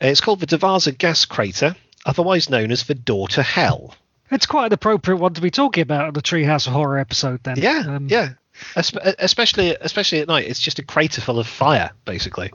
[0.00, 3.94] It's called the Devarza gas crater, otherwise known as the door to hell.
[4.30, 7.42] It's quite an appropriate one to be talking about in the Treehouse of Horror episode,
[7.44, 7.56] then.
[7.58, 8.30] Yeah, um, yeah.
[8.74, 12.52] Especially, especially at night, it's just a crater full of fire, basically.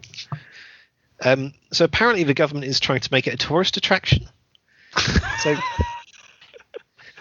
[1.23, 4.27] Um, so apparently, the government is trying to make it a tourist attraction.
[5.39, 5.55] so,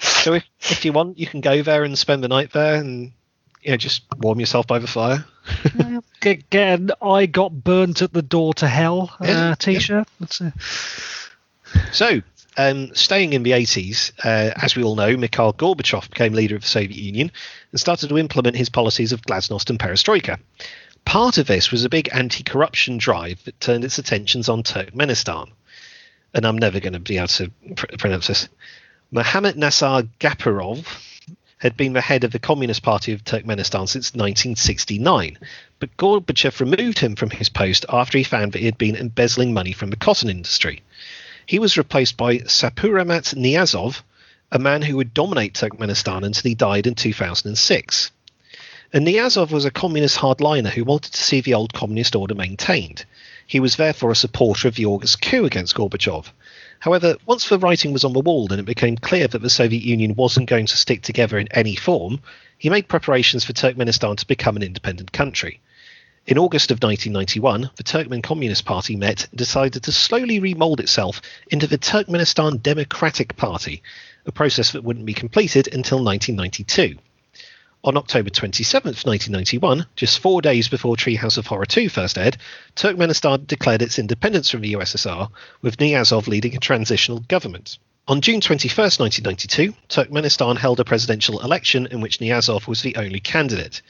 [0.01, 3.13] so if if you want, you can go there and spend the night there, and
[3.63, 5.25] you know, just warm yourself by the fire.
[6.21, 6.51] get
[7.03, 10.09] "I got burnt at the door to hell" uh, yeah, t-shirt.
[10.41, 10.51] Yeah.
[11.93, 12.23] So,
[12.57, 16.63] um, staying in the 80s, uh, as we all know, Mikhail Gorbachev became leader of
[16.63, 17.31] the Soviet Union
[17.71, 20.39] and started to implement his policies of glasnost and perestroika.
[21.05, 25.51] Part of this was a big anti corruption drive that turned its attentions on Turkmenistan.
[26.35, 28.49] And I'm never going to be able to pr- pronounce this.
[29.11, 30.87] Mohammad Nasar Gapurov
[31.59, 35.39] had been the head of the Communist Party of Turkmenistan since 1969,
[35.79, 39.53] but Gorbachev removed him from his post after he found that he had been embezzling
[39.53, 40.83] money from the cotton industry.
[41.47, 44.03] He was replaced by Saparmurat Niyazov,
[44.53, 48.11] a man who would dominate Turkmenistan until he died in 2006.
[48.93, 53.05] And Niyazov was a communist hardliner who wanted to see the old communist order maintained.
[53.47, 56.27] He was therefore a supporter of the August coup against Gorbachev.
[56.81, 59.83] However, once the writing was on the wall and it became clear that the Soviet
[59.83, 62.21] Union wasn't going to stick together in any form,
[62.59, 65.61] he made preparations for Turkmenistan to become an independent country.
[66.27, 71.23] In August of 1991, the Turkmen Communist Party met and decided to slowly remold itself
[71.51, 73.83] into the Turkmenistan Democratic Party,
[74.27, 76.99] a process that wouldn't be completed until 1992.
[77.83, 82.37] On October 27, 1991, just four days before Treehouse of Horror 2 first aired,
[82.77, 85.31] Turkmenistan declared its independence from the USSR,
[85.63, 87.79] with Niyazov leading a transitional government.
[88.07, 93.21] On June 21, 1992, Turkmenistan held a presidential election in which Niyazov was the only
[93.21, 93.81] candidate.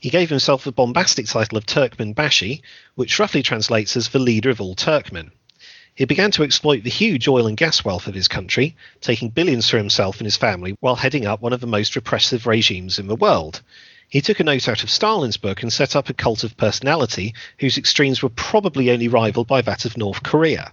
[0.00, 2.62] He gave himself the bombastic title of Turkmenbashi,
[2.94, 5.32] which roughly translates as the leader of all Turkmen.
[5.92, 9.68] He began to exploit the huge oil and gas wealth of his country, taking billions
[9.68, 13.08] for himself and his family while heading up one of the most repressive regimes in
[13.08, 13.60] the world.
[14.08, 17.34] He took a note out of Stalin's book and set up a cult of personality
[17.58, 20.72] whose extremes were probably only rivaled by that of North Korea.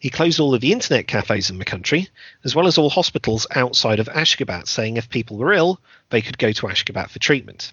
[0.00, 2.08] He closed all of the internet cafes in the country,
[2.44, 6.38] as well as all hospitals outside of Ashgabat, saying if people were ill, they could
[6.38, 7.72] go to Ashgabat for treatment.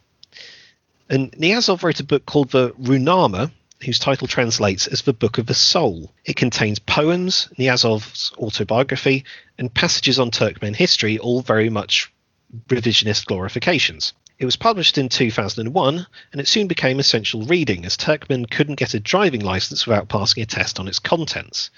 [1.07, 3.51] And Niyazov wrote a book called the Ruhnama,
[3.83, 6.11] whose title translates as the Book of the Soul.
[6.25, 9.23] It contains poems, Niyazov's autobiography,
[9.59, 12.11] and passages on Turkmen history, all very much
[12.67, 14.13] revisionist glorifications.
[14.39, 18.95] It was published in 2001, and it soon became essential reading, as Turkmen couldn't get
[18.95, 21.69] a driving license without passing a test on its contents.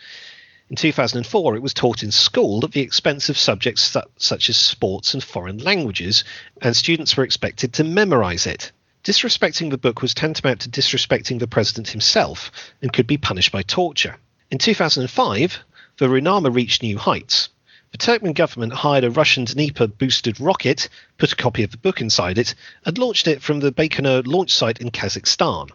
[0.69, 5.13] In 2004, it was taught in school at the expense of subjects such as sports
[5.13, 6.23] and foreign languages,
[6.61, 8.71] and students were expected to memorize it.
[9.07, 13.61] Disrespecting the book was tantamount to disrespecting the president himself and could be punished by
[13.61, 14.17] torture.
[14.51, 15.59] In 2005,
[15.97, 17.47] the Ruhnama reached new heights.
[17.93, 22.01] The Turkmen government hired a Russian Dnipro boosted rocket, put a copy of the book
[22.01, 25.69] inside it, and launched it from the Baikonur launch site in Kazakhstan.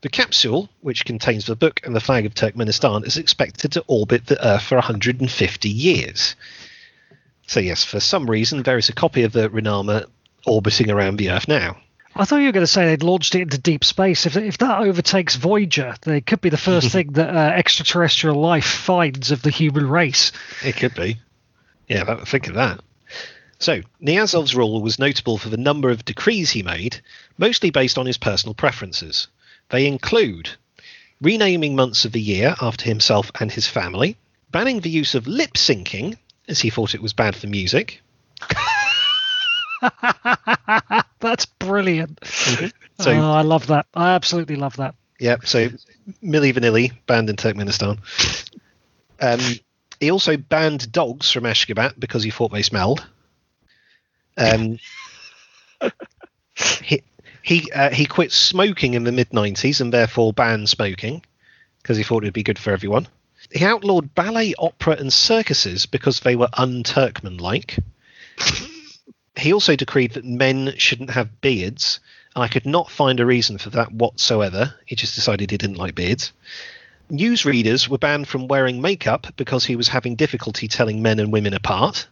[0.00, 4.26] The capsule, which contains the book and the flag of Turkmenistan, is expected to orbit
[4.26, 6.34] the Earth for 150 years.
[7.46, 10.06] So, yes, for some reason, there is a copy of the Ruhnama
[10.44, 11.76] orbiting around the Earth now.
[12.14, 14.26] I thought you were going to say they'd launched it into deep space.
[14.26, 18.66] If, if that overtakes Voyager, they could be the first thing that uh, extraterrestrial life
[18.66, 20.32] finds of the human race.
[20.62, 21.18] It could be.
[21.88, 22.80] Yeah, think of that.
[23.58, 27.00] So, Niyazov's rule was notable for the number of decrees he made,
[27.38, 29.28] mostly based on his personal preferences.
[29.70, 30.50] They include
[31.20, 34.16] renaming months of the year after himself and his family,
[34.50, 38.02] banning the use of lip syncing, as he thought it was bad for music.
[41.22, 42.20] That's brilliant.
[42.20, 42.66] Mm-hmm.
[43.02, 43.86] So, oh, I love that.
[43.94, 44.96] I absolutely love that.
[45.18, 45.36] Yeah.
[45.44, 45.68] So
[46.22, 47.98] Milli Vanilli banned in Turkmenistan.
[49.20, 49.40] Um,
[50.00, 53.06] he also banned dogs from Ashgabat because he thought they smelled.
[54.36, 54.80] Um,
[56.82, 57.04] he
[57.42, 61.24] he uh, he quit smoking in the mid '90s and therefore banned smoking
[61.80, 63.06] because he thought it'd be good for everyone.
[63.52, 67.76] He outlawed ballet, opera, and circuses because they were un-Turkmen-like
[69.36, 72.00] he also decreed that men shouldn't have beards.
[72.34, 74.74] And I could not find a reason for that whatsoever.
[74.86, 76.32] He just decided he didn't like beards.
[77.10, 81.52] Newsreaders were banned from wearing makeup because he was having difficulty telling men and women
[81.52, 82.06] apart.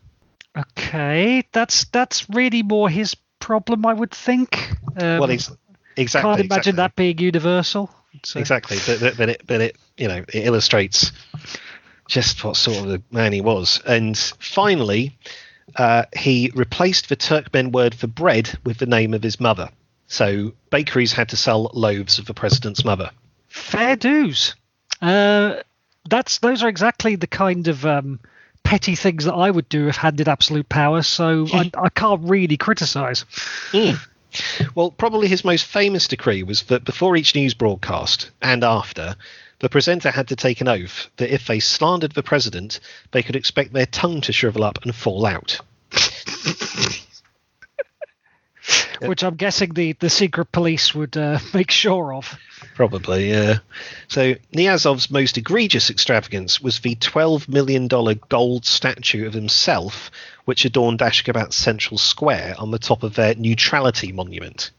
[0.57, 4.73] Okay, that's that's really more his problem, I would think.
[5.01, 5.51] Um, well, he's,
[5.97, 6.29] exactly.
[6.29, 6.73] Can't imagine exactly.
[6.73, 7.91] that being universal.
[8.25, 8.41] So.
[8.41, 11.13] Exactly, but, but it but it you know it illustrates
[12.09, 13.81] just what sort of man he was.
[13.87, 15.17] And finally,
[15.77, 19.71] uh, he replaced the Turkmen word for bread with the name of his mother.
[20.07, 23.11] So bakeries had to sell loaves of the president's mother.
[23.49, 24.55] Fair dues.
[25.01, 25.57] Uh,
[26.09, 28.21] that's those are exactly the kind of um,
[28.65, 31.03] petty things that I would do if handed absolute power.
[31.03, 33.25] So I, I, can't really criticise.
[33.73, 33.99] Mm.
[34.75, 39.17] Well, probably his most famous decree was that before each news broadcast and after,
[39.61, 42.81] the presenter had to take an oath that if they slandered the president,
[43.13, 45.61] they could expect their tongue to shrivel up and fall out.
[49.03, 52.39] Which I'm guessing the, the secret police would uh, make sure of.
[52.75, 53.59] Probably, yeah.
[54.09, 60.11] So Niyazov's most egregious extravagance was the $12 million gold statue of himself,
[60.45, 64.71] which adorned Ashgabat Central Square on the top of their neutrality monument.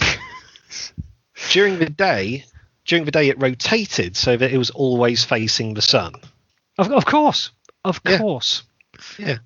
[1.50, 2.44] During the day,
[2.84, 6.14] during the day it rotated so that it was always facing the sun.
[6.78, 7.50] Of, of course,
[7.84, 8.18] of yeah.
[8.18, 8.62] course.
[9.18, 9.38] Yeah.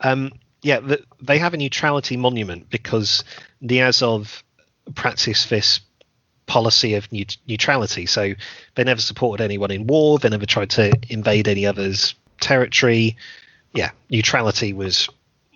[0.00, 0.32] Um,
[0.62, 3.24] yeah, the, they have a neutrality monument because
[3.62, 4.42] Niyazov
[4.94, 5.80] practiced this
[6.46, 8.06] policy of neutrality.
[8.06, 8.34] So
[8.74, 10.18] they never supported anyone in war.
[10.18, 13.16] They never tried to invade any others' territory.
[13.72, 15.08] Yeah, neutrality was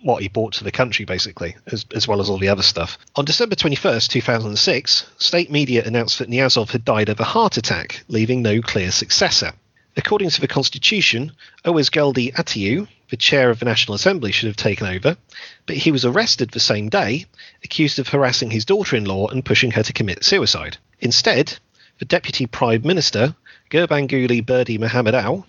[0.03, 2.97] what he brought to the country, basically, as, as well as all the other stuff.
[3.15, 8.03] On December 21st, 2006, state media announced that Niyazov had died of a heart attack,
[8.07, 9.51] leaving no clear successor.
[9.97, 11.31] According to the constitution,
[11.65, 15.17] Owesgaldi Atiyu, the chair of the National Assembly, should have taken over,
[15.65, 17.25] but he was arrested the same day,
[17.63, 20.77] accused of harassing his daughter in law and pushing her to commit suicide.
[20.99, 21.57] Instead,
[21.99, 23.35] the deputy prime minister,
[23.69, 25.45] Gurbanguly Berdimuhamedov,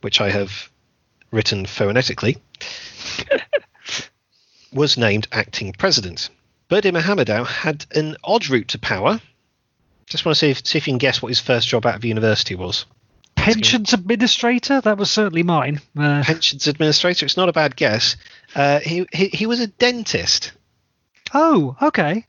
[0.00, 0.70] which I have
[1.30, 2.38] written phonetically,
[4.72, 6.30] was named acting president.
[6.68, 9.20] Berdimuhamedov had an odd route to power.
[10.06, 11.96] Just want to see if, see if you can guess what his first job out
[11.96, 12.86] of university was.
[13.54, 14.80] Pensions administrator?
[14.80, 15.80] That was certainly mine.
[15.98, 17.26] Uh, Pensions administrator.
[17.26, 18.16] It's not a bad guess.
[18.54, 20.52] Uh, he, he he was a dentist.
[21.34, 22.26] oh, okay.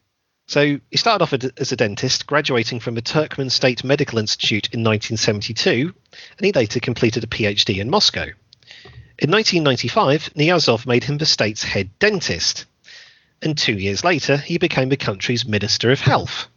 [0.50, 4.82] So he started off as- a dentist, graduating from the Turkmen State Medical Institute in
[4.82, 5.94] 1972,
[6.38, 8.28] and he later completed a PhD in Moscow.
[9.20, 12.66] In 1995, Niyazov made him the state's head dentist,
[13.42, 16.48] and two years later, he became the country's Minister of Health.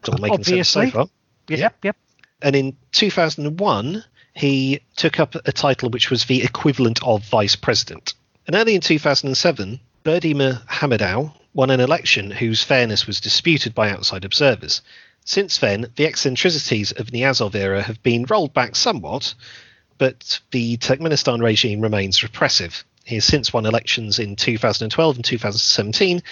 [0.00, 0.90] It's all making sense so Obviously.
[0.92, 1.06] far.
[1.48, 1.96] Yep, yep.
[2.42, 4.04] And in 2001,
[4.34, 8.14] he took up a title which was the equivalent of vice president.
[8.46, 14.82] And early in 2007, Berdimuhamedov won an election whose fairness was disputed by outside observers.
[15.24, 19.34] Since then, the eccentricities of the Niyazov era have been rolled back somewhat,
[19.96, 22.84] but the Turkmenistan regime remains repressive.
[23.04, 26.22] He has since won elections in 2012 and 2017,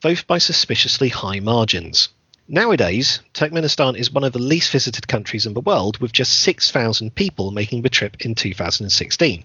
[0.00, 2.08] both by suspiciously high margins.
[2.52, 7.14] Nowadays, Turkmenistan is one of the least visited countries in the world, with just 6,000
[7.14, 9.44] people making the trip in 2016.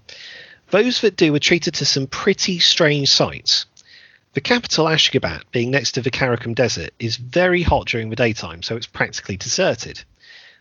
[0.72, 3.68] Those that do are treated to some pretty strange sights.
[4.34, 8.64] The capital, Ashgabat, being next to the Karakum Desert, is very hot during the daytime,
[8.64, 10.04] so it's practically deserted.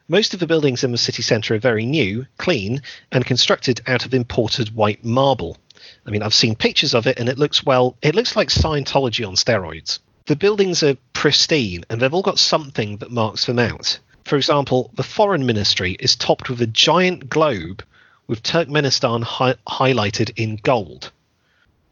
[0.07, 4.05] Most of the buildings in the city centre are very new, clean, and constructed out
[4.05, 5.57] of imported white marble.
[6.05, 7.97] I mean, I've seen pictures of it, and it looks well.
[8.03, 10.01] It looks like Scientology on steroids.
[10.27, 13.99] The buildings are pristine, and they've all got something that marks them out.
[14.25, 17.85] For example, the foreign ministry is topped with a giant globe
[18.27, 21.12] with Turkmenistan hi- highlighted in gold.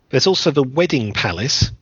[0.08, 1.72] There's also the wedding palace,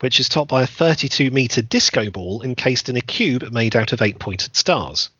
[0.00, 3.92] which is topped by a 32 metre disco ball encased in a cube made out
[3.92, 5.10] of eight pointed stars.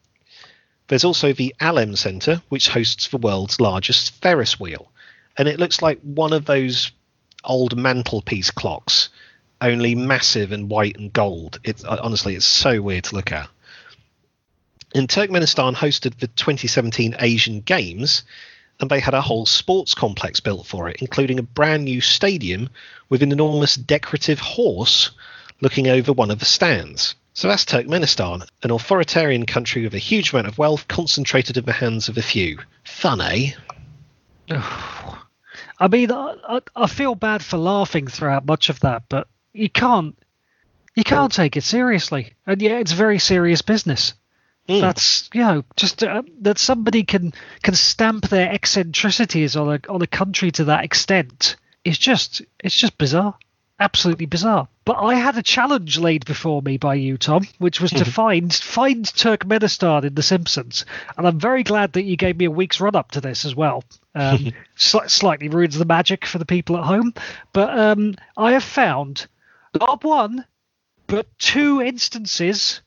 [0.88, 4.90] There's also the Alem Centre, which hosts the world's largest Ferris wheel,
[5.36, 6.90] and it looks like one of those
[7.44, 9.10] old mantelpiece clocks,
[9.60, 11.60] only massive and white and gold.
[11.64, 13.48] It's uh, honestly, it's so weird to look at.
[14.94, 18.24] And Turkmenistan hosted the 2017 Asian Games,
[18.80, 22.70] and they had a whole sports complex built for it, including a brand new stadium
[23.08, 25.10] with an enormous decorative horse
[25.60, 27.14] looking over one of the stands.
[27.34, 31.72] So that's Turkmenistan, an authoritarian country with a huge amount of wealth concentrated in the
[31.72, 32.58] hands of a few.
[32.84, 33.52] Fun, eh?
[34.50, 39.70] I mean, I, I, I feel bad for laughing throughout much of that, but you
[39.70, 40.16] can't
[40.94, 44.14] you can't take it seriously, and yeah, it's very serious business.
[44.68, 44.80] Mm.
[44.80, 47.32] That's you know just uh, that somebody can
[47.62, 52.76] can stamp their eccentricities on a on a country to that extent is just it's
[52.76, 53.36] just bizarre,
[53.78, 54.68] absolutely bizarre.
[54.84, 58.52] But I had a challenge laid before me by you, Tom, which was to find
[58.52, 60.84] find Turkmenistan in The Simpsons,
[61.16, 63.54] and I'm very glad that you gave me a week's run up to this as
[63.54, 63.84] well.
[64.14, 67.14] Um, sli- slightly ruins the magic for the people at home,
[67.52, 69.26] but um, I have found
[69.78, 70.44] not one
[71.06, 72.82] but two instances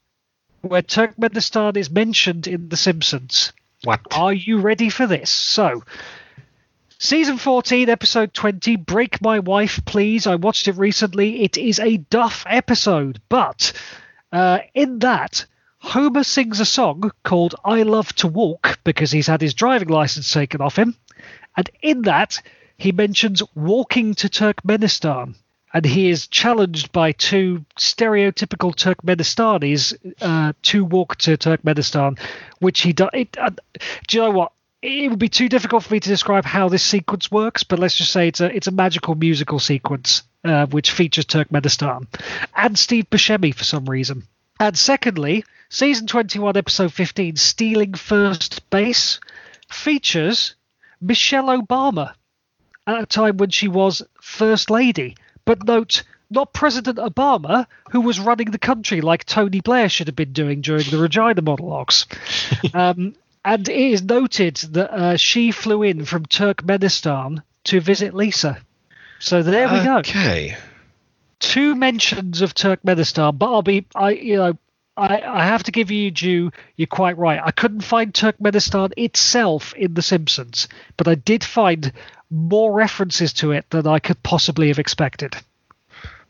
[0.62, 3.52] where Turkmenistan is mentioned in The Simpsons.
[3.84, 4.00] What?
[4.12, 5.30] Are you ready for this?
[5.30, 5.84] So,
[6.98, 10.26] season 14, episode 20, Brake My Wife, Please.
[10.26, 11.44] I watched it recently.
[11.44, 13.74] It is a duff episode, but
[14.32, 15.46] uh, in that,
[15.80, 20.32] Homer sings a song called I Love to Walk because he's had his driving license
[20.32, 20.96] taken off him.
[21.58, 22.42] And in that,
[22.78, 25.36] he mentions walking to Turkmenistan.
[25.74, 32.20] And he is challenged by two stereotypical Turkmenistanis uh, to walk to Turkmenistan,
[32.60, 33.10] which he does.
[33.38, 33.50] Uh,
[34.08, 34.52] do you know what?
[34.84, 37.96] It would be too difficult for me to describe how this sequence works, but let's
[37.96, 42.06] just say it's a it's a magical musical sequence uh, which features Turkmenistan
[42.56, 44.24] and Steve Buscemi for some reason.
[44.60, 49.20] And secondly, season 21, episode 15, Stealing First Base,
[49.70, 50.56] features
[51.02, 52.14] Michelle Obama
[52.86, 55.16] at a time when she was First Lady.
[55.46, 60.16] But note, not President Obama, who was running the country like Tony Blair should have
[60.16, 62.06] been doing during the Regina monologues.
[62.74, 63.16] um,
[63.46, 68.58] and it is noted that uh, she flew in from Turkmenistan to visit Lisa.
[69.20, 70.56] So there we go Okay.
[71.40, 74.58] two mentions of Turkmenistan, but I'll be, I, you know,
[74.96, 76.52] I, I have to give you due.
[76.76, 77.40] You're quite right.
[77.44, 80.68] I couldn't find Turkmenistan itself in The Simpsons,
[80.98, 81.92] but I did find
[82.34, 85.36] more references to it than I could possibly have expected.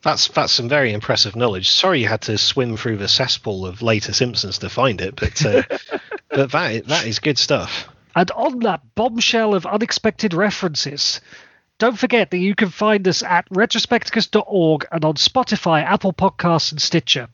[0.01, 1.69] That's that's some very impressive knowledge.
[1.69, 5.45] Sorry you had to swim through the cesspool of later Simpsons to find it, but
[5.45, 5.63] uh,
[6.29, 7.87] but that that is good stuff.
[8.15, 11.21] And on that bombshell of unexpected references,
[11.79, 16.81] don't forget that you can find us at retrospecticus.org and on Spotify, Apple Podcasts, and
[16.81, 17.29] Stitcher.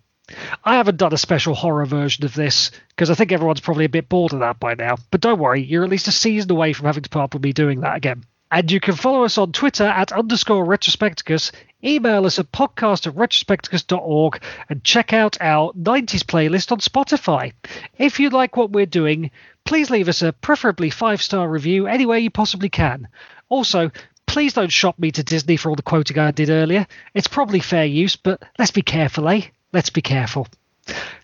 [0.64, 3.90] I haven't done a special horror version of this because I think everyone's probably a
[3.90, 4.98] bit bored of that by now.
[5.10, 7.44] But don't worry, you're at least a season away from having to put up with
[7.44, 8.24] me doing that again.
[8.52, 11.52] And you can follow us on Twitter at underscore retrospecticus,
[11.84, 17.54] email us at podcast at retrospecticus.org, and check out our 90s playlist on Spotify.
[17.98, 19.30] If you like what we're doing,
[19.66, 23.08] please leave us a preferably five star review anywhere you possibly can.
[23.50, 23.92] Also,
[24.26, 26.88] please don't shop me to Disney for all the quoting I did earlier.
[27.14, 29.42] It's probably fair use, but let's be careful, eh?
[29.74, 30.48] Let's be careful.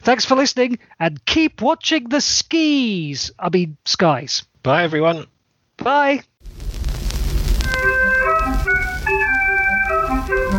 [0.01, 3.31] Thanks for listening and keep watching the skis.
[3.39, 4.43] I mean, skies.
[4.61, 5.25] Bye, everyone.
[5.77, 6.21] Bye.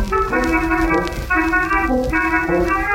[0.09, 0.31] Thank
[2.69, 2.86] you.